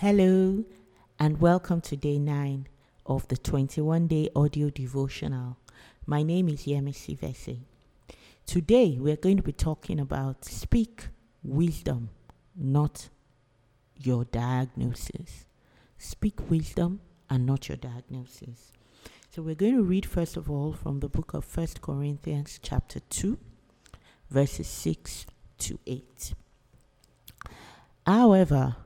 Hello, 0.00 0.64
and 1.18 1.42
welcome 1.42 1.82
to 1.82 1.94
day 1.94 2.18
9 2.18 2.66
of 3.04 3.28
the 3.28 3.36
21 3.36 4.06
day 4.06 4.30
audio 4.34 4.70
devotional. 4.70 5.58
My 6.06 6.22
name 6.22 6.48
is 6.48 6.62
Yemisi 6.62 7.18
Vese. 7.18 7.58
Today, 8.46 8.96
we're 8.98 9.16
going 9.16 9.36
to 9.36 9.42
be 9.42 9.52
talking 9.52 10.00
about 10.00 10.46
speak 10.46 11.08
wisdom, 11.44 12.08
not 12.56 13.10
your 13.94 14.24
diagnosis. 14.24 15.44
Speak 15.98 16.48
wisdom 16.48 17.02
and 17.28 17.44
not 17.44 17.68
your 17.68 17.76
diagnosis. 17.76 18.72
So, 19.28 19.42
we're 19.42 19.54
going 19.54 19.76
to 19.76 19.82
read 19.82 20.06
first 20.06 20.38
of 20.38 20.50
all 20.50 20.72
from 20.72 21.00
the 21.00 21.10
book 21.10 21.34
of 21.34 21.44
First 21.44 21.82
Corinthians, 21.82 22.58
chapter 22.62 23.00
2, 23.00 23.36
verses 24.30 24.66
6 24.66 25.26
to 25.58 25.78
8. 25.86 26.32
However, 28.06 28.76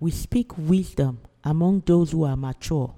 we 0.00 0.10
speak 0.10 0.56
wisdom 0.56 1.20
among 1.44 1.82
those 1.84 2.12
who 2.12 2.24
are 2.24 2.36
mature, 2.36 2.94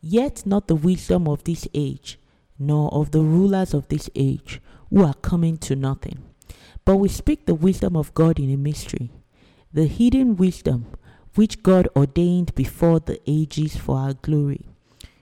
yet 0.00 0.44
not 0.44 0.66
the 0.66 0.74
wisdom 0.74 1.28
of 1.28 1.44
this 1.44 1.68
age, 1.72 2.18
nor 2.58 2.92
of 2.92 3.12
the 3.12 3.20
rulers 3.20 3.72
of 3.72 3.86
this 3.86 4.10
age, 4.16 4.60
who 4.90 5.04
are 5.04 5.14
coming 5.14 5.56
to 5.56 5.76
nothing. 5.76 6.18
But 6.84 6.96
we 6.96 7.08
speak 7.08 7.46
the 7.46 7.54
wisdom 7.54 7.96
of 7.96 8.12
God 8.12 8.40
in 8.40 8.52
a 8.52 8.56
mystery, 8.56 9.12
the 9.72 9.86
hidden 9.86 10.36
wisdom 10.36 10.86
which 11.36 11.62
God 11.62 11.88
ordained 11.94 12.54
before 12.56 12.98
the 12.98 13.20
ages 13.24 13.76
for 13.76 13.96
our 13.98 14.14
glory, 14.14 14.66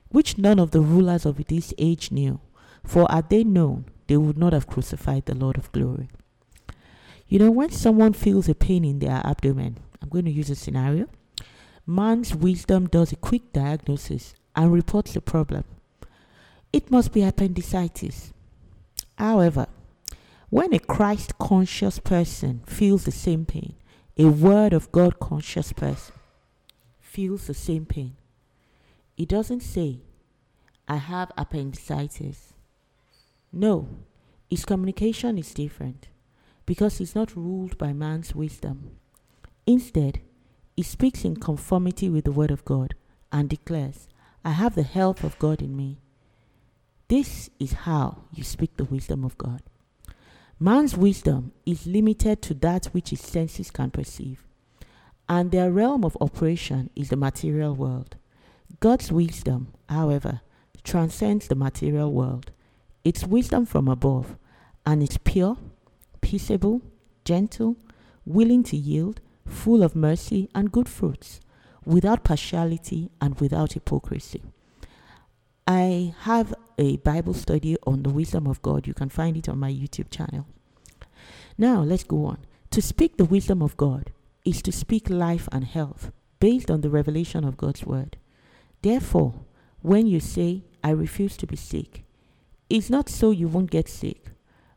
which 0.08 0.38
none 0.38 0.58
of 0.58 0.70
the 0.70 0.80
rulers 0.80 1.26
of 1.26 1.44
this 1.48 1.74
age 1.76 2.10
knew, 2.10 2.40
for 2.82 3.06
had 3.10 3.28
they 3.28 3.44
known, 3.44 3.84
they 4.06 4.16
would 4.16 4.38
not 4.38 4.54
have 4.54 4.66
crucified 4.66 5.26
the 5.26 5.34
Lord 5.34 5.58
of 5.58 5.70
glory. 5.70 6.08
You 7.28 7.38
know, 7.38 7.50
when 7.50 7.70
someone 7.70 8.14
feels 8.14 8.48
a 8.48 8.54
pain 8.54 8.86
in 8.86 9.00
their 9.00 9.20
abdomen, 9.22 9.76
I'm 10.02 10.08
going 10.08 10.24
to 10.24 10.30
use 10.30 10.50
a 10.50 10.56
scenario. 10.56 11.06
Man's 11.90 12.36
wisdom 12.36 12.86
does 12.86 13.10
a 13.10 13.16
quick 13.16 13.52
diagnosis 13.52 14.32
and 14.54 14.72
reports 14.72 15.14
the 15.14 15.20
problem. 15.20 15.64
It 16.72 16.88
must 16.88 17.12
be 17.12 17.24
appendicitis. 17.24 18.32
However, 19.18 19.66
when 20.50 20.72
a 20.72 20.78
Christ 20.78 21.36
conscious 21.38 21.98
person 21.98 22.62
feels 22.64 23.06
the 23.06 23.10
same 23.10 23.44
pain, 23.44 23.74
a 24.16 24.26
Word 24.26 24.72
of 24.72 24.92
God 24.92 25.18
conscious 25.18 25.72
person 25.72 26.14
feels 27.00 27.48
the 27.48 27.54
same 27.54 27.86
pain, 27.86 28.14
it 29.16 29.28
doesn't 29.28 29.62
say, 29.64 29.98
I 30.86 30.98
have 30.98 31.32
appendicitis. 31.36 32.52
No, 33.52 33.88
his 34.48 34.64
communication 34.64 35.38
is 35.38 35.52
different 35.52 36.06
because 36.66 37.00
it's 37.00 37.16
not 37.16 37.34
ruled 37.34 37.76
by 37.78 37.92
man's 37.92 38.32
wisdom. 38.32 38.92
Instead, 39.66 40.20
he 40.80 40.84
speaks 40.84 41.26
in 41.26 41.36
conformity 41.36 42.08
with 42.08 42.24
the 42.24 42.32
Word 42.32 42.50
of 42.50 42.64
God 42.64 42.94
and 43.30 43.50
declares, 43.50 44.08
I 44.42 44.52
have 44.52 44.74
the 44.74 44.82
help 44.82 45.22
of 45.22 45.38
God 45.38 45.60
in 45.60 45.76
me. 45.76 45.98
This 47.08 47.50
is 47.58 47.84
how 47.84 48.22
you 48.32 48.42
speak 48.42 48.78
the 48.78 48.84
wisdom 48.84 49.22
of 49.22 49.36
God. 49.36 49.60
Man's 50.58 50.96
wisdom 50.96 51.52
is 51.66 51.86
limited 51.86 52.40
to 52.40 52.54
that 52.54 52.86
which 52.92 53.10
his 53.10 53.20
senses 53.20 53.70
can 53.70 53.90
perceive, 53.90 54.46
and 55.28 55.50
their 55.50 55.70
realm 55.70 56.02
of 56.02 56.16
operation 56.18 56.88
is 56.96 57.10
the 57.10 57.16
material 57.16 57.74
world. 57.74 58.16
God's 58.80 59.12
wisdom, 59.12 59.74
however, 59.86 60.40
transcends 60.82 61.48
the 61.48 61.56
material 61.56 62.10
world. 62.10 62.52
It's 63.04 63.26
wisdom 63.26 63.66
from 63.66 63.86
above, 63.86 64.34
and 64.86 65.02
it's 65.02 65.18
pure, 65.18 65.58
peaceable, 66.22 66.80
gentle, 67.26 67.76
willing 68.24 68.62
to 68.62 68.78
yield, 68.78 69.20
full 69.50 69.82
of 69.82 69.94
mercy 69.94 70.48
and 70.54 70.72
good 70.72 70.88
fruits, 70.88 71.40
without 71.84 72.24
partiality 72.24 73.10
and 73.20 73.38
without 73.40 73.72
hypocrisy. 73.72 74.42
I 75.66 76.14
have 76.20 76.54
a 76.78 76.96
Bible 76.98 77.34
study 77.34 77.76
on 77.86 78.02
the 78.02 78.10
wisdom 78.10 78.46
of 78.46 78.62
God. 78.62 78.86
You 78.86 78.94
can 78.94 79.08
find 79.08 79.36
it 79.36 79.48
on 79.48 79.58
my 79.58 79.70
YouTube 79.70 80.10
channel. 80.10 80.46
Now, 81.58 81.82
let's 81.82 82.04
go 82.04 82.24
on. 82.24 82.38
To 82.70 82.80
speak 82.80 83.16
the 83.16 83.24
wisdom 83.24 83.62
of 83.62 83.76
God 83.76 84.12
is 84.44 84.62
to 84.62 84.72
speak 84.72 85.10
life 85.10 85.48
and 85.52 85.64
health 85.64 86.10
based 86.38 86.70
on 86.70 86.80
the 86.80 86.90
revelation 86.90 87.44
of 87.44 87.56
God's 87.56 87.84
word. 87.84 88.16
Therefore, 88.82 89.34
when 89.82 90.06
you 90.06 90.20
say, 90.20 90.64
I 90.82 90.90
refuse 90.90 91.36
to 91.38 91.46
be 91.46 91.56
sick, 91.56 92.04
it's 92.68 92.88
not 92.88 93.08
so 93.08 93.30
you 93.30 93.48
won't 93.48 93.70
get 93.70 93.88
sick. 93.88 94.30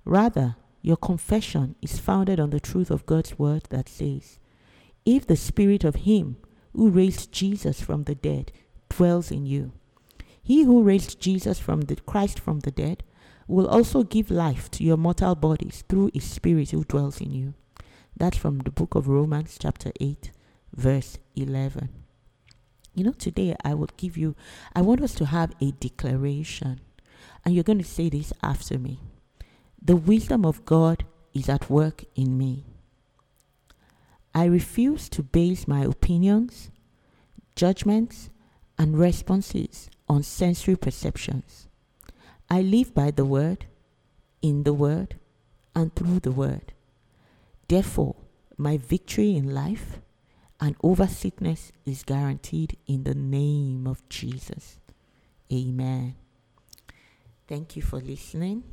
Rather, 0.03 0.57
your 0.81 0.97
confession 0.97 1.75
is 1.81 1.99
founded 1.99 2.39
on 2.39 2.49
the 2.49 2.59
truth 2.59 2.91
of 2.91 3.05
God's 3.05 3.39
word 3.39 3.63
that 3.69 3.87
says, 3.87 4.37
if 5.05 5.27
the 5.27 5.35
spirit 5.35 5.83
of 5.83 5.95
him 5.95 6.37
who 6.73 6.89
raised 6.89 7.31
Jesus 7.31 7.81
from 7.81 8.03
the 8.03 8.15
dead 8.15 8.51
dwells 8.89 9.31
in 9.31 9.45
you, 9.45 9.73
he 10.41 10.63
who 10.63 10.83
raised 10.83 11.19
Jesus 11.19 11.59
from 11.59 11.81
the 11.81 11.95
Christ 11.95 12.39
from 12.39 12.59
the 12.59 12.71
dead 12.71 13.03
will 13.47 13.67
also 13.67 14.03
give 14.03 14.31
life 14.31 14.69
to 14.71 14.83
your 14.83 14.97
mortal 14.97 15.35
bodies 15.35 15.83
through 15.87 16.11
his 16.13 16.23
spirit 16.23 16.71
who 16.71 16.83
dwells 16.83 17.21
in 17.21 17.31
you. 17.31 17.53
That's 18.15 18.37
from 18.37 18.59
the 18.59 18.71
book 18.71 18.95
of 18.95 19.07
Romans, 19.07 19.57
chapter 19.59 19.91
8, 19.99 20.31
verse 20.73 21.17
11. 21.35 21.89
You 22.93 23.05
know, 23.05 23.11
today 23.13 23.55
I 23.63 23.73
will 23.73 23.89
give 23.97 24.17
you, 24.17 24.35
I 24.75 24.81
want 24.81 25.01
us 25.01 25.15
to 25.15 25.25
have 25.25 25.53
a 25.59 25.71
declaration. 25.71 26.81
And 27.43 27.55
you're 27.55 27.63
going 27.63 27.79
to 27.79 27.83
say 27.83 28.09
this 28.09 28.31
after 28.43 28.77
me. 28.77 28.99
The 29.81 29.95
wisdom 29.95 30.45
of 30.45 30.65
God 30.65 31.05
is 31.33 31.49
at 31.49 31.69
work 31.69 32.05
in 32.15 32.37
me. 32.37 32.65
I 34.35 34.45
refuse 34.45 35.09
to 35.09 35.23
base 35.23 35.67
my 35.67 35.83
opinions, 35.83 36.71
judgments, 37.55 38.29
and 38.77 38.97
responses 38.97 39.89
on 40.09 40.23
sensory 40.23 40.75
perceptions. 40.75 41.67
I 42.49 42.61
live 42.61 42.93
by 42.93 43.11
the 43.11 43.25
word, 43.25 43.65
in 44.41 44.63
the 44.63 44.73
word, 44.73 45.15
and 45.75 45.95
through 45.95 46.19
the 46.19 46.31
word. 46.31 46.73
Therefore, 47.67 48.15
my 48.57 48.77
victory 48.77 49.35
in 49.35 49.53
life 49.53 49.99
and 50.59 50.75
over 50.83 51.07
sickness 51.07 51.71
is 51.85 52.03
guaranteed 52.03 52.77
in 52.87 53.03
the 53.03 53.15
name 53.15 53.87
of 53.87 54.07
Jesus. 54.09 54.79
Amen. 55.51 56.15
Thank 57.47 57.75
you 57.75 57.81
for 57.81 57.99
listening, 57.99 58.63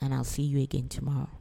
and 0.00 0.14
I'll 0.14 0.24
see 0.24 0.42
you 0.42 0.60
again 0.60 0.88
tomorrow. 0.88 1.39